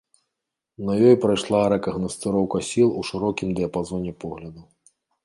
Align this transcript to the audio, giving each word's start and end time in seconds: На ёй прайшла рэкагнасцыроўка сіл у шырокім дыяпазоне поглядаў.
На 0.85 0.93
ёй 1.09 1.17
прайшла 1.25 1.59
рэкагнасцыроўка 1.73 2.57
сіл 2.69 2.89
у 3.03 3.05
шырокім 3.11 3.49
дыяпазоне 3.61 4.15
поглядаў. 4.25 4.65